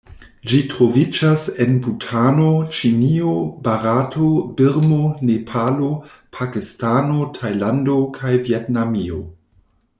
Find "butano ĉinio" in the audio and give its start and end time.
1.87-3.35